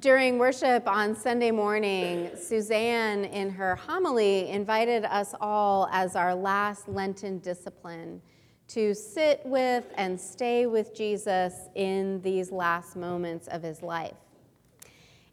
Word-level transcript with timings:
During 0.00 0.38
worship 0.38 0.86
on 0.86 1.16
Sunday 1.16 1.50
morning, 1.50 2.30
Suzanne, 2.36 3.24
in 3.24 3.50
her 3.50 3.74
homily, 3.74 4.50
invited 4.50 5.04
us 5.06 5.34
all 5.40 5.88
as 5.90 6.14
our 6.14 6.34
last 6.34 6.88
Lenten 6.88 7.38
discipline 7.38 8.20
to 8.68 8.94
sit 8.94 9.40
with 9.46 9.86
and 9.96 10.20
stay 10.20 10.66
with 10.66 10.94
Jesus 10.94 11.54
in 11.74 12.20
these 12.20 12.52
last 12.52 12.96
moments 12.96 13.48
of 13.48 13.62
his 13.62 13.82
life. 13.82 14.14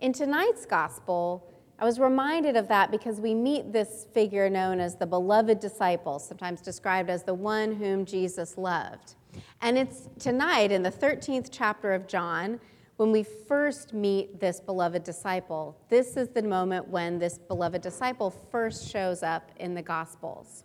In 0.00 0.12
tonight's 0.12 0.66
gospel, 0.66 1.50
I 1.78 1.84
was 1.86 1.98
reminded 1.98 2.54
of 2.54 2.68
that 2.68 2.90
because 2.90 3.20
we 3.20 3.34
meet 3.34 3.72
this 3.72 4.06
figure 4.12 4.50
known 4.50 4.80
as 4.80 4.96
the 4.96 5.06
beloved 5.06 5.60
disciple, 5.60 6.18
sometimes 6.18 6.60
described 6.60 7.08
as 7.08 7.24
the 7.24 7.34
one 7.34 7.74
whom 7.74 8.04
Jesus 8.04 8.58
loved. 8.58 9.14
And 9.62 9.78
it's 9.78 10.08
tonight 10.18 10.70
in 10.70 10.82
the 10.82 10.92
13th 10.92 11.48
chapter 11.50 11.94
of 11.94 12.06
John 12.06 12.60
when 13.02 13.10
we 13.10 13.24
first 13.24 13.92
meet 13.92 14.38
this 14.38 14.60
beloved 14.60 15.02
disciple. 15.02 15.76
This 15.88 16.16
is 16.16 16.28
the 16.28 16.40
moment 16.40 16.86
when 16.86 17.18
this 17.18 17.36
beloved 17.36 17.82
disciple 17.82 18.30
first 18.30 18.88
shows 18.88 19.24
up 19.24 19.50
in 19.58 19.74
the 19.74 19.82
Gospels. 19.82 20.62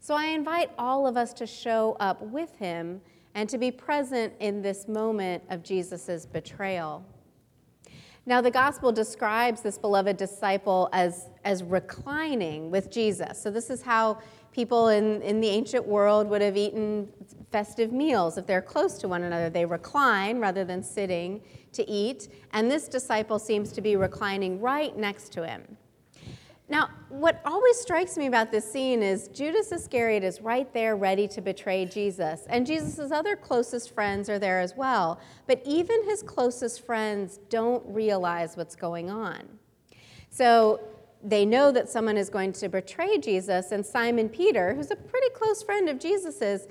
So 0.00 0.16
I 0.16 0.24
invite 0.24 0.72
all 0.76 1.06
of 1.06 1.16
us 1.16 1.32
to 1.34 1.46
show 1.46 1.96
up 2.00 2.20
with 2.20 2.56
him 2.56 3.00
and 3.36 3.48
to 3.48 3.56
be 3.56 3.70
present 3.70 4.32
in 4.40 4.62
this 4.62 4.88
moment 4.88 5.44
of 5.48 5.62
Jesus' 5.62 6.26
betrayal. 6.26 7.06
Now, 8.26 8.40
the 8.40 8.50
gospel 8.50 8.90
describes 8.90 9.60
this 9.60 9.76
beloved 9.76 10.16
disciple 10.16 10.88
as, 10.92 11.28
as 11.44 11.62
reclining 11.62 12.70
with 12.70 12.90
Jesus. 12.90 13.38
So, 13.38 13.50
this 13.50 13.68
is 13.68 13.82
how 13.82 14.18
people 14.50 14.88
in, 14.88 15.20
in 15.20 15.40
the 15.40 15.48
ancient 15.48 15.86
world 15.86 16.30
would 16.30 16.40
have 16.40 16.56
eaten 16.56 17.12
festive 17.50 17.92
meals. 17.92 18.38
If 18.38 18.46
they're 18.46 18.62
close 18.62 18.96
to 18.98 19.08
one 19.08 19.24
another, 19.24 19.50
they 19.50 19.66
recline 19.66 20.38
rather 20.38 20.64
than 20.64 20.82
sitting 20.82 21.42
to 21.72 21.88
eat. 21.90 22.28
And 22.52 22.70
this 22.70 22.88
disciple 22.88 23.38
seems 23.38 23.72
to 23.72 23.82
be 23.82 23.96
reclining 23.96 24.60
right 24.60 24.96
next 24.96 25.32
to 25.32 25.46
him. 25.46 25.76
Now, 26.68 26.88
what 27.10 27.42
always 27.44 27.78
strikes 27.78 28.16
me 28.16 28.26
about 28.26 28.50
this 28.50 28.70
scene 28.70 29.02
is 29.02 29.28
Judas 29.28 29.70
Iscariot 29.70 30.24
is 30.24 30.40
right 30.40 30.72
there 30.72 30.96
ready 30.96 31.28
to 31.28 31.42
betray 31.42 31.84
Jesus, 31.84 32.46
and 32.48 32.66
Jesus' 32.66 33.12
other 33.12 33.36
closest 33.36 33.94
friends 33.94 34.30
are 34.30 34.38
there 34.38 34.60
as 34.60 34.74
well. 34.74 35.20
But 35.46 35.60
even 35.66 36.04
his 36.04 36.22
closest 36.22 36.86
friends 36.86 37.38
don't 37.50 37.84
realize 37.86 38.56
what's 38.56 38.76
going 38.76 39.10
on. 39.10 39.42
So 40.30 40.80
they 41.22 41.44
know 41.44 41.70
that 41.70 41.90
someone 41.90 42.16
is 42.16 42.30
going 42.30 42.52
to 42.54 42.68
betray 42.70 43.18
Jesus, 43.18 43.70
and 43.72 43.84
Simon 43.84 44.30
Peter, 44.30 44.74
who's 44.74 44.90
a 44.90 44.96
pretty 44.96 45.28
close 45.34 45.62
friend 45.62 45.90
of 45.90 45.98
Jesus's, 45.98 46.66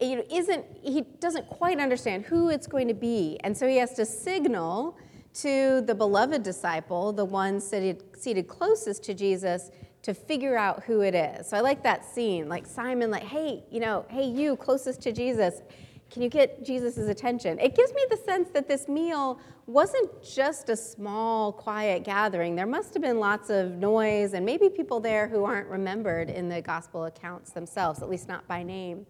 isn't 0.00 0.64
he 0.82 1.02
doesn't 1.20 1.48
quite 1.48 1.78
understand 1.78 2.24
who 2.24 2.48
it's 2.48 2.66
going 2.66 2.88
to 2.88 2.94
be, 2.94 3.38
and 3.44 3.56
so 3.56 3.68
he 3.68 3.76
has 3.76 3.94
to 3.94 4.04
signal 4.04 4.96
to 5.42 5.82
the 5.82 5.94
beloved 5.94 6.42
disciple, 6.42 7.12
the 7.12 7.24
one 7.24 7.60
seated, 7.60 8.02
seated 8.16 8.48
closest 8.48 9.02
to 9.04 9.14
Jesus, 9.14 9.70
to 10.02 10.14
figure 10.14 10.56
out 10.56 10.82
who 10.84 11.00
it 11.00 11.14
is. 11.14 11.48
So 11.48 11.56
I 11.56 11.60
like 11.60 11.82
that 11.82 12.04
scene, 12.04 12.48
like 12.48 12.66
Simon, 12.66 13.10
like, 13.10 13.24
hey, 13.24 13.64
you 13.70 13.80
know, 13.80 14.04
hey, 14.08 14.24
you 14.24 14.56
closest 14.56 15.00
to 15.02 15.12
Jesus, 15.12 15.62
can 16.10 16.22
you 16.22 16.30
get 16.30 16.64
Jesus' 16.64 16.96
attention? 16.96 17.58
It 17.58 17.76
gives 17.76 17.92
me 17.92 18.02
the 18.08 18.16
sense 18.16 18.48
that 18.54 18.66
this 18.66 18.88
meal 18.88 19.38
wasn't 19.66 20.22
just 20.22 20.70
a 20.70 20.76
small, 20.76 21.52
quiet 21.52 22.02
gathering. 22.02 22.56
There 22.56 22.66
must 22.66 22.94
have 22.94 23.02
been 23.02 23.20
lots 23.20 23.50
of 23.50 23.72
noise 23.72 24.32
and 24.32 24.46
maybe 24.46 24.70
people 24.70 25.00
there 25.00 25.28
who 25.28 25.44
aren't 25.44 25.68
remembered 25.68 26.30
in 26.30 26.48
the 26.48 26.62
gospel 26.62 27.04
accounts 27.04 27.50
themselves, 27.50 28.00
at 28.00 28.08
least 28.08 28.28
not 28.28 28.48
by 28.48 28.62
name. 28.62 29.06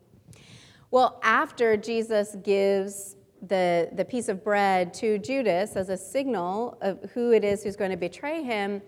Well, 0.91 1.21
after 1.23 1.77
Jesus 1.77 2.34
gives 2.43 3.15
the, 3.47 3.89
the 3.92 4.05
piece 4.05 4.28
of 4.28 4.42
bread 4.42 4.92
to 4.94 5.19
Judas 5.19 5.77
as 5.77 5.89
a 5.89 5.97
signal 5.97 6.77
of 6.81 7.11
who 7.14 7.33
it 7.33 7.44
is 7.44 7.62
who's 7.62 7.77
going 7.77 7.91
to 7.91 7.97
betray 7.97 8.42
him 8.42 8.83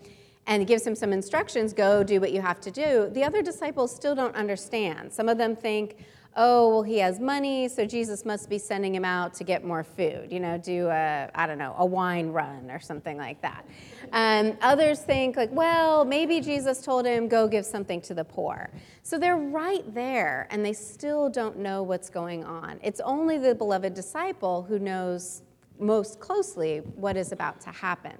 and 0.47 0.67
gives 0.67 0.87
him 0.87 0.95
some 0.95 1.13
instructions 1.13 1.73
go 1.73 2.03
do 2.03 2.21
what 2.21 2.33
you 2.33 2.41
have 2.41 2.61
to 2.61 2.71
do, 2.71 3.09
the 3.13 3.23
other 3.23 3.43
disciples 3.43 3.95
still 3.95 4.15
don't 4.15 4.35
understand. 4.35 5.13
Some 5.13 5.29
of 5.29 5.39
them 5.39 5.55
think, 5.55 6.05
oh, 6.37 6.69
well, 6.69 6.83
he 6.83 6.99
has 6.99 7.19
money, 7.19 7.69
so 7.69 7.85
Jesus 7.85 8.25
must 8.25 8.49
be 8.49 8.59
sending 8.59 8.95
him 8.95 9.05
out 9.05 9.35
to 9.35 9.45
get 9.45 9.65
more 9.65 9.83
food, 9.83 10.29
you 10.31 10.39
know, 10.39 10.57
do 10.59 10.87
a, 10.89 11.29
I 11.35 11.47
don't 11.47 11.59
know, 11.59 11.75
a 11.79 11.85
wine 11.85 12.29
run 12.29 12.71
or 12.71 12.79
something 12.79 13.17
like 13.17 13.43
that. 13.43 13.65
Um, 14.13 14.57
others 14.63 15.01
think, 15.01 15.37
like, 15.37 15.51
well, 15.51 16.05
maybe 16.05 16.41
Jesus 16.41 16.83
told 16.83 17.05
him, 17.05 17.27
go 17.27 17.49
give 17.49 17.67
something 17.67 18.01
to 18.03 18.15
the 18.15 18.25
poor. 18.25 18.71
So 19.03 19.19
they're 19.19 19.37
right 19.37 19.83
there, 19.93 20.47
and 20.51 20.65
they 20.65 20.73
still 20.73 21.29
don't 21.29 21.59
know 21.59 21.83
what's 21.83 22.09
going 22.11 22.45
on. 22.45 22.79
It's 22.83 23.01
only 23.01 23.39
the 23.39 23.55
beloved 23.55 23.95
disciple 23.95 24.63
who 24.63 24.79
knows 24.79 25.43
most 25.79 26.21
closely 26.21 26.79
what 26.79 27.17
is 27.17 27.33
about 27.33 27.61
to 27.63 27.71
happen. 27.71 28.15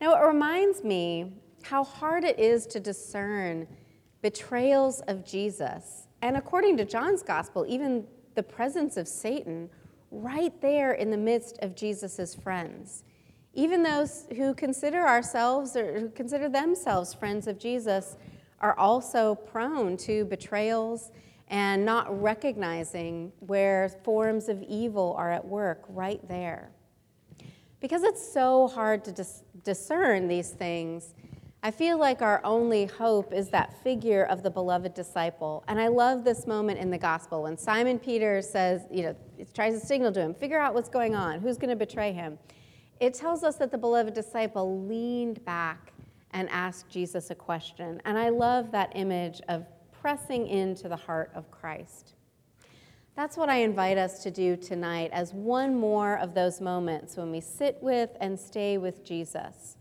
Now, 0.00 0.14
it 0.14 0.26
reminds 0.26 0.84
me 0.84 1.32
how 1.62 1.84
hard 1.84 2.24
it 2.24 2.38
is 2.38 2.66
to 2.68 2.80
discern 2.80 3.66
betrayals 4.20 5.00
of 5.02 5.24
Jesus 5.24 6.07
and 6.22 6.36
according 6.36 6.76
to 6.78 6.84
John's 6.84 7.22
gospel, 7.22 7.64
even 7.68 8.06
the 8.34 8.42
presence 8.42 8.96
of 8.96 9.06
Satan 9.06 9.70
right 10.10 10.58
there 10.60 10.92
in 10.92 11.10
the 11.10 11.16
midst 11.16 11.58
of 11.60 11.74
Jesus' 11.74 12.34
friends. 12.34 13.04
Even 13.54 13.82
those 13.82 14.26
who 14.36 14.54
consider 14.54 15.06
ourselves 15.06 15.76
or 15.76 15.98
who 15.98 16.08
consider 16.10 16.48
themselves 16.48 17.14
friends 17.14 17.46
of 17.46 17.58
Jesus 17.58 18.16
are 18.60 18.78
also 18.78 19.34
prone 19.34 19.96
to 19.96 20.24
betrayals 20.26 21.10
and 21.48 21.84
not 21.84 22.22
recognizing 22.22 23.32
where 23.40 23.88
forms 24.04 24.48
of 24.48 24.62
evil 24.62 25.14
are 25.16 25.30
at 25.30 25.44
work 25.44 25.84
right 25.88 26.26
there. 26.28 26.70
Because 27.80 28.02
it's 28.02 28.32
so 28.32 28.68
hard 28.68 29.04
to 29.04 29.12
dis- 29.12 29.44
discern 29.64 30.28
these 30.28 30.50
things, 30.50 31.14
I 31.60 31.72
feel 31.72 31.98
like 31.98 32.22
our 32.22 32.40
only 32.44 32.86
hope 32.86 33.32
is 33.32 33.48
that 33.48 33.82
figure 33.82 34.24
of 34.24 34.44
the 34.44 34.50
beloved 34.50 34.94
disciple. 34.94 35.64
And 35.66 35.80
I 35.80 35.88
love 35.88 36.22
this 36.22 36.46
moment 36.46 36.78
in 36.78 36.88
the 36.88 36.98
gospel 36.98 37.42
when 37.42 37.58
Simon 37.58 37.98
Peter 37.98 38.40
says, 38.42 38.82
you 38.92 39.02
know, 39.02 39.16
tries 39.54 39.80
to 39.80 39.84
signal 39.84 40.12
to 40.12 40.20
him, 40.20 40.34
figure 40.34 40.60
out 40.60 40.72
what's 40.72 40.88
going 40.88 41.16
on, 41.16 41.40
who's 41.40 41.58
going 41.58 41.70
to 41.70 41.76
betray 41.76 42.12
him. 42.12 42.38
It 43.00 43.12
tells 43.12 43.42
us 43.42 43.56
that 43.56 43.72
the 43.72 43.78
beloved 43.78 44.14
disciple 44.14 44.86
leaned 44.86 45.44
back 45.44 45.92
and 46.30 46.48
asked 46.50 46.88
Jesus 46.90 47.30
a 47.30 47.34
question. 47.34 48.00
And 48.04 48.16
I 48.16 48.28
love 48.28 48.70
that 48.70 48.92
image 48.94 49.40
of 49.48 49.66
pressing 50.00 50.46
into 50.46 50.88
the 50.88 50.96
heart 50.96 51.32
of 51.34 51.50
Christ. 51.50 52.14
That's 53.16 53.36
what 53.36 53.48
I 53.48 53.56
invite 53.56 53.98
us 53.98 54.22
to 54.22 54.30
do 54.30 54.54
tonight 54.54 55.10
as 55.12 55.34
one 55.34 55.74
more 55.74 56.18
of 56.18 56.34
those 56.34 56.60
moments 56.60 57.16
when 57.16 57.32
we 57.32 57.40
sit 57.40 57.78
with 57.80 58.10
and 58.20 58.38
stay 58.38 58.78
with 58.78 59.04
Jesus 59.04 59.78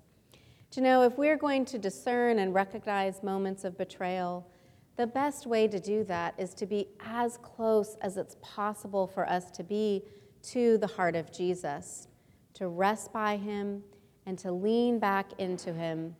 to 0.77 0.83
know 0.83 1.01
if 1.01 1.17
we're 1.17 1.37
going 1.37 1.65
to 1.65 1.79
discern 1.79 2.37
and 2.37 2.53
recognize 2.53 3.23
moments 3.23 3.63
of 3.63 3.75
betrayal, 3.79 4.47
the 4.95 5.07
best 5.07 5.47
way 5.47 5.67
to 5.67 5.79
do 5.79 6.03
that 6.03 6.35
is 6.37 6.53
to 6.53 6.67
be 6.67 6.87
as 6.99 7.37
close 7.37 7.97
as 8.01 8.15
it's 8.15 8.35
possible 8.43 9.07
for 9.07 9.27
us 9.27 9.49
to 9.49 9.63
be 9.63 10.03
to 10.43 10.77
the 10.77 10.85
heart 10.85 11.15
of 11.15 11.33
Jesus, 11.33 12.09
to 12.53 12.67
rest 12.67 13.11
by 13.11 13.37
him 13.37 13.81
and 14.27 14.37
to 14.37 14.51
lean 14.51 14.99
back 14.99 15.31
into 15.39 15.73
him 15.73 16.15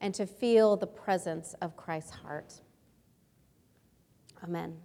and 0.00 0.12
to 0.16 0.26
feel 0.26 0.76
the 0.76 0.88
presence 0.88 1.54
of 1.62 1.76
Christ's 1.76 2.10
heart. 2.10 2.54
Amen. 4.42 4.76